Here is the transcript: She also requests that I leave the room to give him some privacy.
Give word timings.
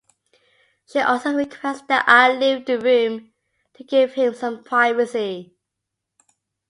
She 0.91 0.99
also 0.99 1.35
requests 1.35 1.83
that 1.83 2.05
I 2.07 2.33
leave 2.33 2.65
the 2.65 2.79
room 2.79 3.33
to 3.75 3.83
give 3.83 4.15
him 4.15 4.33
some 4.33 4.63
privacy. 4.63 5.53